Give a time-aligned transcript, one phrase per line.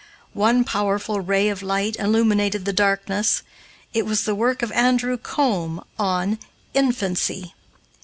[0.33, 3.43] One powerful ray of light illuminated the darkness;
[3.93, 6.39] it was the work of Andrew Combe on
[6.73, 7.53] "Infancy."